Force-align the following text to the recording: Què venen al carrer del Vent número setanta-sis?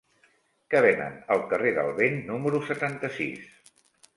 Què 0.73 0.79
venen 0.85 1.19
al 1.35 1.45
carrer 1.51 1.73
del 1.77 1.91
Vent 2.01 2.17
número 2.31 2.63
setanta-sis? 2.71 3.49